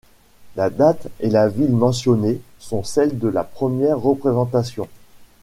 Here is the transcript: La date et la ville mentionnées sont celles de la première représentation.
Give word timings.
La 0.55 0.71
date 0.71 1.09
et 1.19 1.29
la 1.29 1.47
ville 1.47 1.73
mentionnées 1.75 2.41
sont 2.57 2.83
celles 2.83 3.19
de 3.19 3.27
la 3.27 3.43
première 3.43 3.99
représentation. 3.99 4.87